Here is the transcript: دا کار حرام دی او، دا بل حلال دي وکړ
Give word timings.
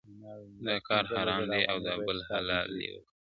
دا 0.65 0.75
کار 0.87 1.03
حرام 1.15 1.43
دی 1.51 1.61
او، 1.71 1.77
دا 1.87 1.93
بل 2.05 2.17
حلال 2.29 2.67
دي 2.79 2.87
وکړ 2.93 3.09